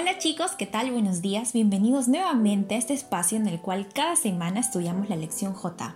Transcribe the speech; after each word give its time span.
Hola 0.00 0.16
chicos, 0.16 0.52
¿qué 0.52 0.64
tal? 0.64 0.90
Buenos 0.92 1.20
días. 1.20 1.52
Bienvenidos 1.52 2.08
nuevamente 2.08 2.74
a 2.74 2.78
este 2.78 2.94
espacio 2.94 3.36
en 3.36 3.46
el 3.46 3.60
cual 3.60 3.86
cada 3.92 4.16
semana 4.16 4.58
estudiamos 4.58 5.10
la 5.10 5.16
lección 5.16 5.52
J. 5.52 5.94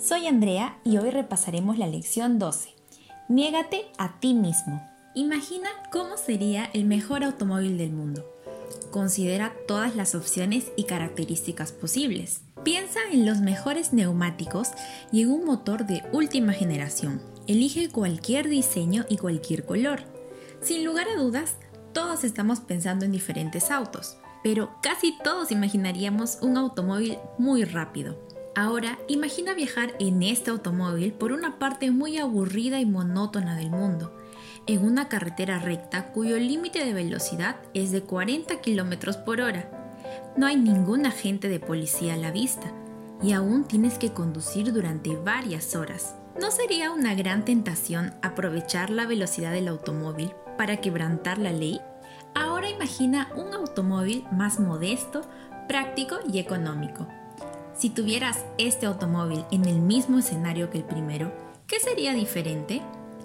Soy 0.00 0.26
Andrea 0.26 0.78
y 0.82 0.96
hoy 0.96 1.10
repasaremos 1.10 1.76
la 1.76 1.86
lección 1.86 2.38
12. 2.38 2.70
Niégate 3.28 3.84
a 3.98 4.18
ti 4.18 4.32
mismo. 4.32 4.82
Imagina 5.14 5.68
cómo 5.92 6.16
sería 6.16 6.70
el 6.72 6.86
mejor 6.86 7.22
automóvil 7.22 7.76
del 7.76 7.92
mundo. 7.92 8.24
Considera 8.90 9.52
todas 9.68 9.94
las 9.94 10.14
opciones 10.14 10.72
y 10.74 10.84
características 10.84 11.70
posibles. 11.70 12.40
Piensa 12.62 13.00
en 13.12 13.26
los 13.26 13.40
mejores 13.40 13.92
neumáticos 13.92 14.70
y 15.12 15.20
en 15.20 15.30
un 15.30 15.44
motor 15.44 15.84
de 15.84 16.02
última 16.12 16.54
generación. 16.54 17.20
Elige 17.46 17.90
cualquier 17.90 18.48
diseño 18.48 19.04
y 19.10 19.18
cualquier 19.18 19.66
color. 19.66 20.00
Sin 20.62 20.82
lugar 20.82 21.08
a 21.08 21.20
dudas, 21.20 21.56
todos 21.94 22.24
estamos 22.24 22.60
pensando 22.60 23.06
en 23.06 23.12
diferentes 23.12 23.70
autos, 23.70 24.18
pero 24.42 24.74
casi 24.82 25.16
todos 25.22 25.50
imaginaríamos 25.50 26.38
un 26.42 26.58
automóvil 26.58 27.16
muy 27.38 27.64
rápido. 27.64 28.18
Ahora, 28.56 28.98
imagina 29.08 29.54
viajar 29.54 29.94
en 29.98 30.22
este 30.22 30.50
automóvil 30.50 31.12
por 31.12 31.32
una 31.32 31.58
parte 31.58 31.90
muy 31.90 32.18
aburrida 32.18 32.78
y 32.80 32.84
monótona 32.84 33.56
del 33.56 33.70
mundo, 33.70 34.14
en 34.66 34.84
una 34.84 35.08
carretera 35.08 35.58
recta 35.58 36.12
cuyo 36.12 36.36
límite 36.36 36.84
de 36.84 36.92
velocidad 36.92 37.56
es 37.74 37.90
de 37.90 38.02
40 38.02 38.60
km 38.60 39.24
por 39.24 39.40
hora. 39.40 39.70
No 40.36 40.46
hay 40.46 40.56
ningún 40.56 41.06
agente 41.06 41.48
de 41.48 41.60
policía 41.60 42.14
a 42.14 42.18
la 42.18 42.30
vista 42.30 42.72
y 43.22 43.32
aún 43.32 43.64
tienes 43.64 43.98
que 43.98 44.12
conducir 44.12 44.72
durante 44.72 45.16
varias 45.16 45.74
horas. 45.76 46.16
¿No 46.40 46.50
sería 46.50 46.90
una 46.90 47.14
gran 47.14 47.44
tentación 47.44 48.14
aprovechar 48.22 48.90
la 48.90 49.06
velocidad 49.06 49.52
del 49.52 49.68
automóvil 49.68 50.32
para 50.56 50.78
quebrantar 50.78 51.38
la 51.38 51.52
ley? 51.52 51.80
Ahora 52.34 52.68
imagina 52.68 53.30
un 53.36 53.54
automóvil 53.54 54.24
más 54.32 54.58
modesto, 54.58 55.22
práctico 55.68 56.16
y 56.32 56.38
económico. 56.38 57.06
Si 57.76 57.90
tuvieras 57.90 58.44
este 58.58 58.86
automóvil 58.86 59.44
en 59.50 59.64
el 59.64 59.80
mismo 59.80 60.18
escenario 60.18 60.70
que 60.70 60.78
el 60.78 60.84
primero, 60.84 61.32
¿qué 61.66 61.80
sería 61.80 62.12
diferente? 62.12 62.82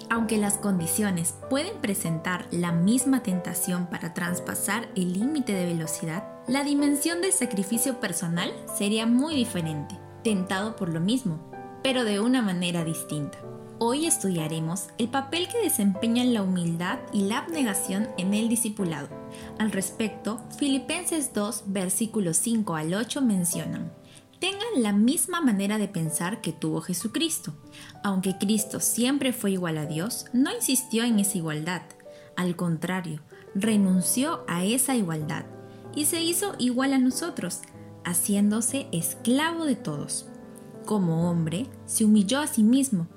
Aunque 0.10 0.38
las 0.38 0.58
condiciones 0.58 1.36
pueden 1.50 1.78
presentar 1.82 2.48
la 2.50 2.72
misma 2.72 3.22
tentación 3.22 3.86
para 3.88 4.14
traspasar 4.16 4.88
el 4.96 5.14
límite 5.14 5.54
de 5.54 5.68
velocidad, 5.68 6.24
la 6.48 6.64
dimensión 6.64 7.22
del 7.22 7.32
sacrificio 7.32 8.00
personal 8.00 8.52
sería 8.76 9.06
muy 9.06 9.36
diferente, 9.36 10.00
tentado 10.24 10.76
por 10.76 10.90
lo 10.90 11.00
mismo, 11.00 11.40
pero 11.84 12.06
de 12.06 12.20
una 12.20 12.42
manera 12.42 12.84
distinta. 12.84 13.38
Hoy 13.82 14.08
estudiaremos 14.08 14.88
el 14.98 15.08
papel 15.08 15.48
que 15.48 15.62
desempeñan 15.62 16.34
la 16.34 16.44
humildad 16.44 17.00
y 17.14 17.22
la 17.22 17.38
abnegación 17.38 18.10
en 18.18 18.34
el 18.34 18.50
discipulado. 18.50 19.08
Al 19.58 19.72
respecto, 19.72 20.42
Filipenses 20.58 21.34
2, 21.34 21.64
versículos 21.68 22.36
5 22.36 22.76
al 22.76 22.94
8 22.94 23.22
mencionan, 23.22 23.90
tengan 24.42 24.84
la 24.84 24.92
misma 24.92 25.40
manera 25.40 25.78
de 25.78 25.88
pensar 25.88 26.42
que 26.42 26.52
tuvo 26.52 26.82
Jesucristo. 26.82 27.54
Aunque 28.04 28.38
Cristo 28.38 28.82
siempre 28.82 29.32
fue 29.32 29.52
igual 29.52 29.78
a 29.78 29.86
Dios, 29.86 30.26
no 30.34 30.54
insistió 30.54 31.06
en 31.06 31.18
esa 31.18 31.38
igualdad. 31.38 31.84
Al 32.36 32.58
contrario, 32.58 33.22
renunció 33.56 34.44
a 34.50 34.66
esa 34.66 34.98
igualdad 34.98 35.46
y 35.96 36.04
se 36.04 36.22
hizo 36.22 36.54
igual 36.60 36.92
a 36.92 37.00
nosotros, 37.00 37.62
haciéndose 38.04 38.88
esclavo 38.92 39.64
de 39.64 39.78
todos. 39.78 40.28
Como 40.86 41.30
hombre, 41.30 41.68
se 41.86 42.04
humilló 42.04 42.40
a 42.40 42.48
sí 42.48 42.62
mismo 42.62 43.08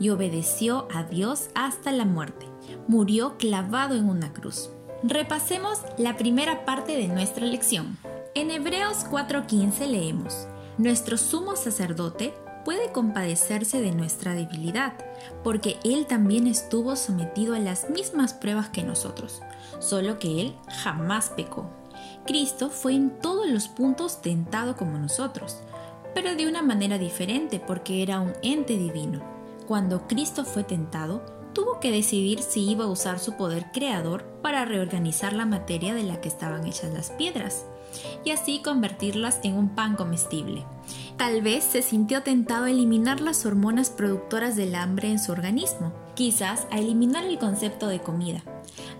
y 0.00 0.08
obedeció 0.08 0.88
a 0.92 1.04
Dios 1.04 1.50
hasta 1.54 1.92
la 1.92 2.04
muerte. 2.04 2.46
Murió 2.88 3.36
clavado 3.36 3.94
en 3.94 4.08
una 4.08 4.32
cruz. 4.32 4.70
Repasemos 5.02 5.78
la 5.98 6.16
primera 6.16 6.64
parte 6.64 6.96
de 6.96 7.06
nuestra 7.06 7.46
lección. 7.46 7.98
En 8.34 8.50
Hebreos 8.50 9.04
4:15 9.08 9.86
leemos, 9.86 10.48
Nuestro 10.78 11.18
sumo 11.18 11.56
sacerdote 11.56 12.32
puede 12.64 12.90
compadecerse 12.90 13.80
de 13.80 13.92
nuestra 13.92 14.34
debilidad, 14.34 14.94
porque 15.44 15.76
Él 15.84 16.06
también 16.06 16.46
estuvo 16.46 16.96
sometido 16.96 17.54
a 17.54 17.58
las 17.58 17.90
mismas 17.90 18.32
pruebas 18.32 18.70
que 18.70 18.82
nosotros, 18.82 19.42
solo 19.78 20.18
que 20.18 20.40
Él 20.40 20.54
jamás 20.82 21.30
pecó. 21.30 21.70
Cristo 22.26 22.70
fue 22.70 22.94
en 22.94 23.10
todos 23.20 23.46
los 23.48 23.68
puntos 23.68 24.22
tentado 24.22 24.76
como 24.76 24.98
nosotros, 24.98 25.60
pero 26.14 26.34
de 26.34 26.46
una 26.46 26.62
manera 26.62 26.98
diferente 26.98 27.60
porque 27.60 28.02
era 28.02 28.20
un 28.20 28.32
ente 28.42 28.76
divino 28.76 29.39
cuando 29.70 30.08
Cristo 30.08 30.44
fue 30.44 30.64
tentado, 30.64 31.22
tuvo 31.52 31.78
que 31.78 31.92
decidir 31.92 32.42
si 32.42 32.68
iba 32.68 32.86
a 32.86 32.90
usar 32.90 33.20
su 33.20 33.36
poder 33.36 33.66
creador 33.72 34.24
para 34.42 34.64
reorganizar 34.64 35.32
la 35.32 35.46
materia 35.46 35.94
de 35.94 36.02
la 36.02 36.20
que 36.20 36.26
estaban 36.26 36.66
hechas 36.66 36.92
las 36.92 37.10
piedras 37.10 37.66
y 38.24 38.32
así 38.32 38.62
convertirlas 38.62 39.38
en 39.44 39.54
un 39.54 39.68
pan 39.76 39.94
comestible. 39.94 40.64
Tal 41.16 41.40
vez 41.42 41.62
se 41.62 41.82
sintió 41.82 42.24
tentado 42.24 42.64
a 42.64 42.70
eliminar 42.72 43.20
las 43.20 43.46
hormonas 43.46 43.90
productoras 43.90 44.56
del 44.56 44.74
hambre 44.74 45.08
en 45.08 45.20
su 45.20 45.30
organismo, 45.30 45.92
quizás 46.16 46.66
a 46.72 46.80
eliminar 46.80 47.22
el 47.22 47.38
concepto 47.38 47.86
de 47.86 48.00
comida, 48.00 48.42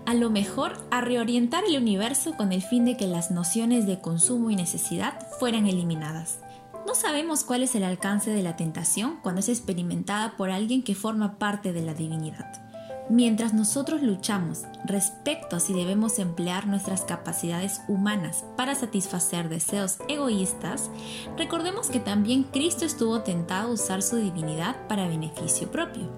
a 0.05 0.13
lo 0.13 0.29
mejor 0.29 0.77
a 0.89 1.01
reorientar 1.01 1.65
el 1.65 1.75
universo 1.75 2.37
con 2.37 2.53
el 2.53 2.61
fin 2.61 2.85
de 2.85 2.95
que 2.95 3.07
las 3.07 3.29
nociones 3.29 3.87
de 3.87 3.99
consumo 3.99 4.49
y 4.51 4.55
necesidad 4.55 5.19
fueran 5.37 5.67
eliminadas. 5.67 6.39
No 6.85 6.95
sabemos 6.95 7.43
cuál 7.43 7.61
es 7.61 7.75
el 7.75 7.83
alcance 7.83 8.31
de 8.31 8.41
la 8.41 8.55
tentación 8.55 9.19
cuando 9.21 9.39
es 9.39 9.49
experimentada 9.49 10.35
por 10.35 10.49
alguien 10.49 10.83
que 10.83 10.95
forma 10.95 11.37
parte 11.37 11.73
de 11.73 11.81
la 11.81 11.93
divinidad. 11.93 12.61
Mientras 13.09 13.53
nosotros 13.53 14.01
luchamos 14.01 14.63
respecto 14.85 15.55
a 15.55 15.59
si 15.59 15.73
debemos 15.73 16.17
emplear 16.17 16.65
nuestras 16.65 17.01
capacidades 17.01 17.81
humanas 17.87 18.45
para 18.55 18.73
satisfacer 18.73 19.49
deseos 19.49 19.97
egoístas, 20.07 20.89
recordemos 21.37 21.89
que 21.89 21.99
también 21.99 22.43
Cristo 22.43 22.85
estuvo 22.85 23.21
tentado 23.21 23.69
a 23.69 23.73
usar 23.73 24.01
su 24.01 24.15
divinidad 24.15 24.75
para 24.87 25.07
beneficio 25.07 25.69
propio, 25.69 26.09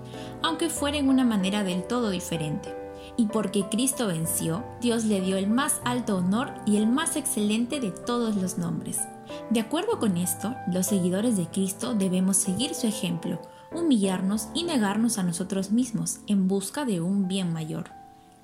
aunque 0.43 0.69
fuera 0.69 0.97
en 0.97 1.09
una 1.09 1.25
manera 1.25 1.63
del 1.63 1.83
todo 1.83 2.09
diferente. 2.09 2.73
Y 3.17 3.25
porque 3.27 3.67
Cristo 3.69 4.07
venció, 4.07 4.63
Dios 4.79 5.03
le 5.03 5.19
dio 5.19 5.37
el 5.37 5.47
más 5.47 5.81
alto 5.83 6.17
honor 6.17 6.53
y 6.65 6.77
el 6.77 6.87
más 6.87 7.15
excelente 7.15 7.79
de 7.79 7.91
todos 7.91 8.35
los 8.35 8.57
nombres 8.57 8.99
de 9.49 9.59
acuerdo 9.59 9.99
con 9.99 10.17
esto, 10.17 10.55
los 10.71 10.87
seguidores 10.87 11.37
de 11.37 11.47
Cristo 11.47 11.93
debemos 11.93 12.37
seguir 12.37 12.73
su 12.75 12.87
ejemplo, 12.87 13.41
humillarnos 13.73 14.49
y 14.53 14.63
negarnos 14.63 15.17
a 15.17 15.23
nosotros 15.23 15.71
mismos 15.71 16.19
en 16.27 16.47
busca 16.47 16.85
de 16.85 17.01
un 17.01 17.27
bien 17.27 17.53
mayor. 17.53 17.91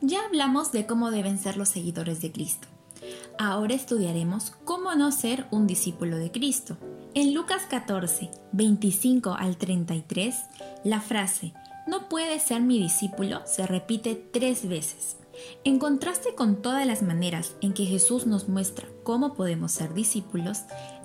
Ya 0.01 0.25
hablamos 0.25 0.71
de 0.71 0.85
cómo 0.85 1.11
deben 1.11 1.37
ser 1.37 1.57
los 1.57 1.69
seguidores 1.69 2.21
de 2.21 2.31
Cristo. 2.31 2.67
Ahora 3.37 3.73
estudiaremos 3.73 4.51
cómo 4.65 4.95
no 4.95 5.11
ser 5.11 5.45
un 5.51 5.67
discípulo 5.67 6.17
de 6.17 6.31
Cristo. 6.31 6.77
En 7.13 7.33
Lucas 7.33 7.63
14, 7.69 8.29
25 8.51 9.33
al 9.33 9.57
33, 9.57 10.35
la 10.83 11.01
frase 11.01 11.53
no 11.89 12.07
puede 12.07 12.39
ser 12.39 12.61
mi 12.61 12.79
discípulo 12.79 13.41
se 13.45 13.65
repite 13.65 14.15
tres 14.15 14.67
veces. 14.67 15.17
En 15.63 15.79
contraste 15.79 16.35
con 16.35 16.61
todas 16.61 16.85
las 16.85 17.01
maneras 17.01 17.55
en 17.61 17.73
que 17.73 17.85
Jesús 17.85 18.25
nos 18.25 18.47
muestra 18.47 18.87
cómo 19.03 19.33
podemos 19.33 19.71
ser 19.71 19.93
discípulos, 19.93 20.59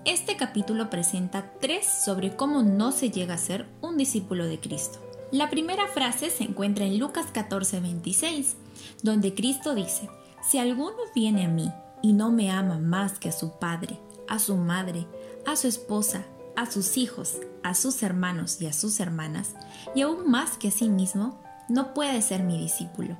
este 0.04 0.36
capítulo 0.36 0.90
presenta 0.90 1.52
tres 1.60 1.86
sobre 1.86 2.36
cómo 2.36 2.62
no 2.62 2.92
se 2.92 3.10
llega 3.10 3.34
a 3.34 3.38
ser 3.38 3.66
un 3.80 3.96
discípulo 3.96 4.46
de 4.46 4.60
Cristo. 4.60 4.98
La 5.32 5.50
primera 5.50 5.86
frase 5.88 6.30
se 6.30 6.44
encuentra 6.44 6.84
en 6.84 6.98
Lucas 6.98 7.26
14:26, 7.32 8.54
donde 9.02 9.34
Cristo 9.34 9.74
dice, 9.74 10.08
Si 10.48 10.58
alguno 10.58 10.96
viene 11.14 11.46
a 11.46 11.48
mí 11.48 11.72
y 12.02 12.12
no 12.12 12.30
me 12.30 12.50
ama 12.50 12.78
más 12.78 13.18
que 13.18 13.30
a 13.30 13.32
su 13.32 13.58
padre, 13.58 13.98
a 14.28 14.38
su 14.38 14.56
madre, 14.56 15.06
a 15.46 15.56
su 15.56 15.66
esposa, 15.66 16.24
a 16.54 16.70
sus 16.70 16.96
hijos, 16.96 17.38
a 17.62 17.74
sus 17.74 18.02
hermanos 18.02 18.60
y 18.60 18.66
a 18.66 18.72
sus 18.72 19.00
hermanas, 19.00 19.54
y 19.94 20.02
aún 20.02 20.30
más 20.30 20.58
que 20.58 20.68
a 20.68 20.70
sí 20.70 20.88
mismo, 20.88 21.40
no 21.68 21.94
puede 21.94 22.20
ser 22.22 22.42
mi 22.42 22.58
discípulo. 22.58 23.16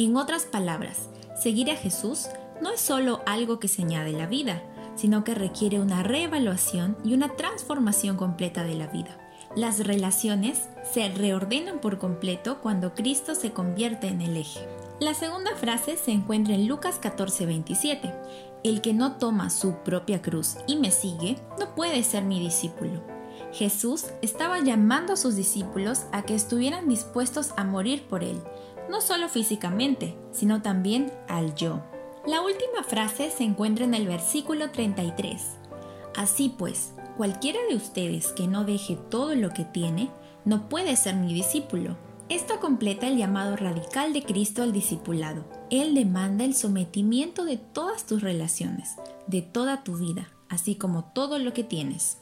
En 0.00 0.16
otras 0.16 0.46
palabras, 0.46 1.10
seguir 1.38 1.70
a 1.70 1.76
Jesús 1.76 2.28
no 2.62 2.72
es 2.72 2.80
solo 2.80 3.20
algo 3.26 3.60
que 3.60 3.68
se 3.68 3.82
añade 3.82 4.14
a 4.14 4.18
la 4.18 4.26
vida, 4.26 4.62
sino 4.96 5.24
que 5.24 5.34
requiere 5.34 5.78
una 5.78 6.02
reevaluación 6.02 6.96
y 7.04 7.12
una 7.12 7.36
transformación 7.36 8.16
completa 8.16 8.64
de 8.64 8.76
la 8.76 8.86
vida. 8.86 9.18
Las 9.54 9.86
relaciones 9.86 10.70
se 10.90 11.10
reordenan 11.10 11.82
por 11.82 11.98
completo 11.98 12.62
cuando 12.62 12.94
Cristo 12.94 13.34
se 13.34 13.52
convierte 13.52 14.06
en 14.06 14.22
el 14.22 14.38
eje. 14.38 14.66
La 15.00 15.12
segunda 15.12 15.54
frase 15.54 15.98
se 15.98 16.12
encuentra 16.12 16.54
en 16.54 16.66
Lucas 16.66 16.98
14:27. 16.98 18.10
El 18.64 18.80
que 18.80 18.94
no 18.94 19.18
toma 19.18 19.50
su 19.50 19.74
propia 19.84 20.22
cruz 20.22 20.56
y 20.66 20.76
me 20.76 20.92
sigue, 20.92 21.36
no 21.58 21.74
puede 21.74 22.04
ser 22.04 22.24
mi 22.24 22.40
discípulo. 22.40 23.09
Jesús 23.52 24.06
estaba 24.22 24.60
llamando 24.60 25.14
a 25.14 25.16
sus 25.16 25.34
discípulos 25.34 26.02
a 26.12 26.22
que 26.22 26.34
estuvieran 26.34 26.88
dispuestos 26.88 27.52
a 27.56 27.64
morir 27.64 28.04
por 28.08 28.22
Él, 28.22 28.40
no 28.88 29.00
solo 29.00 29.28
físicamente, 29.28 30.16
sino 30.32 30.62
también 30.62 31.12
al 31.28 31.54
yo. 31.54 31.80
La 32.26 32.42
última 32.42 32.84
frase 32.86 33.30
se 33.30 33.44
encuentra 33.44 33.84
en 33.84 33.94
el 33.94 34.06
versículo 34.06 34.70
33. 34.70 35.42
Así 36.16 36.54
pues, 36.56 36.92
cualquiera 37.16 37.58
de 37.68 37.76
ustedes 37.76 38.28
que 38.28 38.46
no 38.46 38.64
deje 38.64 38.96
todo 38.96 39.34
lo 39.34 39.50
que 39.50 39.64
tiene, 39.64 40.10
no 40.44 40.68
puede 40.68 40.96
ser 40.96 41.16
mi 41.16 41.34
discípulo. 41.34 41.96
Esto 42.28 42.60
completa 42.60 43.08
el 43.08 43.16
llamado 43.16 43.56
radical 43.56 44.12
de 44.12 44.22
Cristo 44.22 44.62
al 44.62 44.72
discipulado. 44.72 45.44
Él 45.70 45.94
demanda 45.94 46.44
el 46.44 46.54
sometimiento 46.54 47.44
de 47.44 47.56
todas 47.56 48.06
tus 48.06 48.22
relaciones, 48.22 48.94
de 49.26 49.42
toda 49.42 49.82
tu 49.82 49.96
vida, 49.96 50.28
así 50.48 50.76
como 50.76 51.04
todo 51.04 51.40
lo 51.40 51.52
que 51.52 51.64
tienes. 51.64 52.19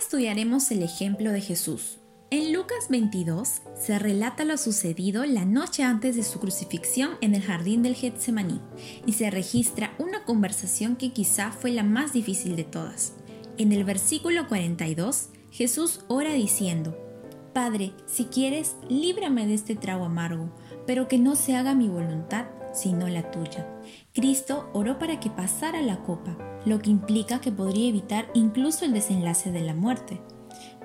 Estudiaremos 0.00 0.70
el 0.70 0.82
ejemplo 0.82 1.30
de 1.30 1.42
Jesús. 1.42 1.98
En 2.30 2.54
Lucas 2.54 2.86
22 2.88 3.60
se 3.78 3.98
relata 3.98 4.46
lo 4.46 4.56
sucedido 4.56 5.26
la 5.26 5.44
noche 5.44 5.82
antes 5.82 6.16
de 6.16 6.22
su 6.22 6.40
crucifixión 6.40 7.10
en 7.20 7.34
el 7.34 7.42
jardín 7.42 7.82
del 7.82 7.94
Getsemaní 7.94 8.62
y 9.04 9.12
se 9.12 9.30
registra 9.30 9.94
una 9.98 10.24
conversación 10.24 10.96
que 10.96 11.12
quizá 11.12 11.52
fue 11.52 11.72
la 11.72 11.82
más 11.82 12.14
difícil 12.14 12.56
de 12.56 12.64
todas. 12.64 13.12
En 13.58 13.72
el 13.72 13.84
versículo 13.84 14.48
42, 14.48 15.28
Jesús 15.50 16.00
ora 16.08 16.32
diciendo, 16.32 16.96
Padre, 17.52 17.92
si 18.06 18.24
quieres, 18.24 18.76
líbrame 18.88 19.46
de 19.46 19.52
este 19.52 19.76
trago 19.76 20.06
amargo, 20.06 20.50
pero 20.86 21.08
que 21.08 21.18
no 21.18 21.36
se 21.36 21.56
haga 21.56 21.74
mi 21.74 21.90
voluntad, 21.90 22.46
sino 22.72 23.08
la 23.08 23.30
tuya. 23.30 23.66
Cristo 24.12 24.70
oró 24.72 24.98
para 24.98 25.20
que 25.20 25.30
pasara 25.30 25.82
la 25.82 26.02
copa, 26.02 26.36
lo 26.64 26.78
que 26.80 26.90
implica 26.90 27.40
que 27.40 27.52
podría 27.52 27.88
evitar 27.88 28.28
incluso 28.34 28.84
el 28.84 28.92
desenlace 28.92 29.50
de 29.50 29.60
la 29.60 29.74
muerte. 29.74 30.20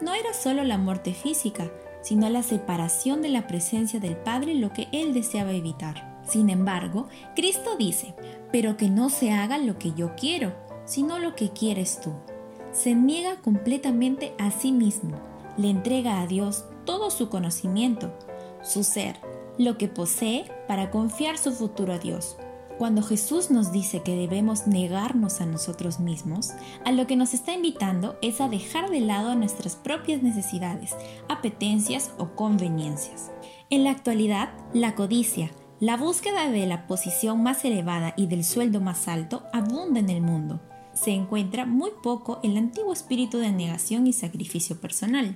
No 0.01 0.13
era 0.13 0.33
solo 0.33 0.63
la 0.63 0.77
muerte 0.77 1.13
física, 1.13 1.71
sino 2.01 2.29
la 2.29 2.43
separación 2.43 3.21
de 3.21 3.29
la 3.29 3.47
presencia 3.47 3.99
del 3.99 4.15
Padre 4.15 4.55
lo 4.55 4.71
que 4.71 4.87
él 4.91 5.13
deseaba 5.13 5.51
evitar. 5.51 6.21
Sin 6.27 6.49
embargo, 6.49 7.07
Cristo 7.35 7.75
dice, 7.77 8.15
pero 8.51 8.77
que 8.77 8.89
no 8.89 9.09
se 9.09 9.31
haga 9.31 9.57
lo 9.57 9.77
que 9.77 9.93
yo 9.93 10.15
quiero, 10.15 10.55
sino 10.85 11.19
lo 11.19 11.35
que 11.35 11.49
quieres 11.49 11.99
tú. 12.01 12.13
Se 12.71 12.93
niega 12.95 13.37
completamente 13.37 14.33
a 14.37 14.51
sí 14.51 14.71
mismo 14.71 15.17
le 15.57 15.69
entrega 15.69 16.21
a 16.21 16.27
Dios 16.27 16.65
todo 16.85 17.09
su 17.09 17.29
conocimiento, 17.29 18.13
su 18.61 18.83
ser, 18.83 19.17
lo 19.57 19.77
que 19.77 19.87
posee 19.87 20.45
para 20.67 20.91
confiar 20.91 21.37
su 21.37 21.51
futuro 21.51 21.93
a 21.93 21.99
Dios. 21.99 22.37
Cuando 22.77 23.01
Jesús 23.01 23.51
nos 23.51 23.71
dice 23.71 24.01
que 24.01 24.15
debemos 24.15 24.67
negarnos 24.67 25.39
a 25.39 25.45
nosotros 25.45 25.99
mismos, 25.99 26.51
a 26.83 26.91
lo 26.91 27.07
que 27.07 27.15
nos 27.15 27.33
está 27.33 27.53
invitando 27.53 28.17
es 28.21 28.41
a 28.41 28.49
dejar 28.49 28.89
de 28.89 28.99
lado 28.99 29.33
nuestras 29.35 29.77
propias 29.77 30.21
necesidades, 30.21 30.95
apetencias 31.29 32.11
o 32.17 32.35
conveniencias. 32.35 33.31
En 33.69 33.85
la 33.85 33.91
actualidad, 33.91 34.49
la 34.73 34.95
codicia, 34.95 35.51
la 35.79 35.95
búsqueda 35.95 36.49
de 36.49 36.65
la 36.65 36.85
posición 36.87 37.43
más 37.43 37.63
elevada 37.63 38.13
y 38.17 38.27
del 38.27 38.43
sueldo 38.43 38.81
más 38.81 39.07
alto 39.07 39.43
abunda 39.53 39.99
en 39.99 40.09
el 40.09 40.21
mundo 40.21 40.59
se 40.95 41.11
encuentra 41.11 41.65
muy 41.65 41.91
poco 42.01 42.39
el 42.41 42.57
antiguo 42.57 42.93
espíritu 42.93 43.37
de 43.37 43.51
negación 43.51 44.07
y 44.07 44.13
sacrificio 44.13 44.79
personal. 44.79 45.35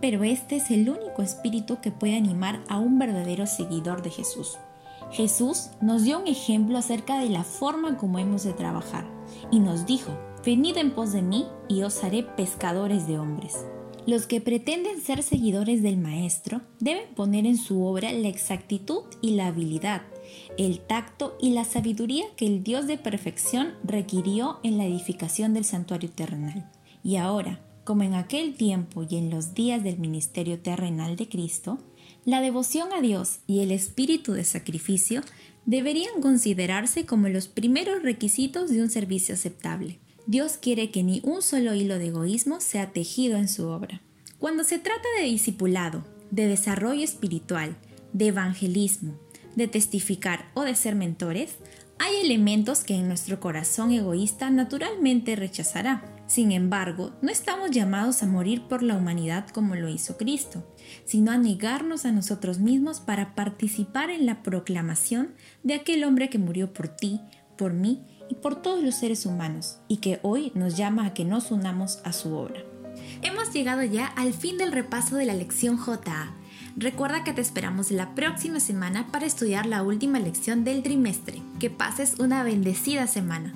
Pero 0.00 0.24
este 0.24 0.56
es 0.56 0.70
el 0.70 0.88
único 0.88 1.22
espíritu 1.22 1.80
que 1.80 1.90
puede 1.90 2.16
animar 2.16 2.62
a 2.68 2.78
un 2.78 2.98
verdadero 2.98 3.46
seguidor 3.46 4.02
de 4.02 4.10
Jesús. 4.10 4.58
Jesús 5.12 5.70
nos 5.80 6.02
dio 6.02 6.18
un 6.18 6.26
ejemplo 6.26 6.78
acerca 6.78 7.18
de 7.20 7.30
la 7.30 7.44
forma 7.44 7.96
como 7.96 8.18
hemos 8.18 8.42
de 8.42 8.52
trabajar 8.52 9.06
y 9.50 9.60
nos 9.60 9.86
dijo, 9.86 10.10
venid 10.44 10.76
en 10.76 10.90
pos 10.90 11.12
de 11.12 11.22
mí 11.22 11.46
y 11.68 11.82
os 11.82 12.02
haré 12.02 12.22
pescadores 12.22 13.06
de 13.06 13.18
hombres. 13.18 13.64
Los 14.06 14.26
que 14.26 14.42
pretenden 14.42 15.00
ser 15.00 15.22
seguidores 15.22 15.82
del 15.82 15.96
Maestro 15.96 16.60
deben 16.78 17.14
poner 17.14 17.46
en 17.46 17.56
su 17.56 17.84
obra 17.84 18.12
la 18.12 18.28
exactitud 18.28 19.04
y 19.22 19.30
la 19.30 19.46
habilidad, 19.46 20.02
el 20.58 20.80
tacto 20.80 21.38
y 21.40 21.50
la 21.50 21.64
sabiduría 21.64 22.26
que 22.36 22.46
el 22.46 22.62
Dios 22.62 22.86
de 22.86 22.98
perfección 22.98 23.72
requirió 23.82 24.58
en 24.62 24.76
la 24.76 24.84
edificación 24.84 25.54
del 25.54 25.64
santuario 25.64 26.10
terrenal. 26.10 26.70
Y 27.02 27.16
ahora, 27.16 27.60
como 27.84 28.02
en 28.02 28.14
aquel 28.14 28.54
tiempo 28.54 29.06
y 29.08 29.16
en 29.16 29.30
los 29.30 29.54
días 29.54 29.84
del 29.84 29.98
ministerio 29.98 30.58
terrenal 30.58 31.16
de 31.16 31.28
Cristo, 31.28 31.78
la 32.24 32.40
devoción 32.40 32.92
a 32.92 33.00
Dios 33.00 33.40
y 33.46 33.60
el 33.60 33.70
espíritu 33.70 34.32
de 34.32 34.44
sacrificio 34.44 35.22
deberían 35.66 36.20
considerarse 36.20 37.06
como 37.06 37.28
los 37.28 37.48
primeros 37.48 38.02
requisitos 38.02 38.70
de 38.70 38.82
un 38.82 38.90
servicio 38.90 39.34
aceptable. 39.34 39.98
Dios 40.26 40.56
quiere 40.56 40.90
que 40.90 41.02
ni 41.02 41.20
un 41.22 41.42
solo 41.42 41.74
hilo 41.74 41.98
de 41.98 42.08
egoísmo 42.08 42.60
sea 42.60 42.92
tejido 42.92 43.36
en 43.36 43.48
su 43.48 43.68
obra. 43.68 44.00
Cuando 44.38 44.64
se 44.64 44.78
trata 44.78 45.06
de 45.18 45.26
discipulado, 45.26 46.04
de 46.30 46.46
desarrollo 46.46 47.04
espiritual, 47.04 47.76
de 48.12 48.28
evangelismo, 48.28 49.18
de 49.54 49.68
testificar 49.68 50.50
o 50.54 50.62
de 50.62 50.74
ser 50.74 50.94
mentores, 50.94 51.56
hay 51.98 52.16
elementos 52.22 52.80
que 52.80 52.94
en 52.94 53.08
nuestro 53.08 53.38
corazón 53.38 53.92
egoísta 53.92 54.50
naturalmente 54.50 55.36
rechazará. 55.36 56.13
Sin 56.26 56.52
embargo, 56.52 57.12
no 57.20 57.30
estamos 57.30 57.70
llamados 57.70 58.22
a 58.22 58.26
morir 58.26 58.62
por 58.62 58.82
la 58.82 58.96
humanidad 58.96 59.46
como 59.48 59.74
lo 59.74 59.88
hizo 59.88 60.16
Cristo, 60.16 60.64
sino 61.04 61.32
a 61.32 61.38
negarnos 61.38 62.06
a 62.06 62.12
nosotros 62.12 62.58
mismos 62.58 63.00
para 63.00 63.34
participar 63.34 64.10
en 64.10 64.24
la 64.24 64.42
proclamación 64.42 65.34
de 65.62 65.74
aquel 65.74 66.02
hombre 66.04 66.30
que 66.30 66.38
murió 66.38 66.72
por 66.72 66.88
ti, 66.88 67.20
por 67.58 67.74
mí 67.74 68.02
y 68.30 68.36
por 68.36 68.62
todos 68.62 68.82
los 68.82 68.94
seres 68.94 69.26
humanos, 69.26 69.78
y 69.86 69.98
que 69.98 70.18
hoy 70.22 70.50
nos 70.54 70.76
llama 70.76 71.06
a 71.06 71.14
que 71.14 71.24
nos 71.24 71.50
unamos 71.50 72.00
a 72.04 72.12
su 72.12 72.34
obra. 72.34 72.64
Hemos 73.22 73.52
llegado 73.52 73.82
ya 73.82 74.06
al 74.06 74.32
fin 74.32 74.56
del 74.56 74.72
repaso 74.72 75.16
de 75.16 75.26
la 75.26 75.34
lección 75.34 75.76
JA. 75.76 76.34
Recuerda 76.76 77.22
que 77.22 77.32
te 77.32 77.40
esperamos 77.40 77.90
la 77.90 78.14
próxima 78.14 78.60
semana 78.60 79.08
para 79.12 79.26
estudiar 79.26 79.66
la 79.66 79.82
última 79.82 80.18
lección 80.18 80.64
del 80.64 80.82
trimestre. 80.82 81.42
Que 81.60 81.70
pases 81.70 82.18
una 82.18 82.42
bendecida 82.42 83.06
semana. 83.06 83.52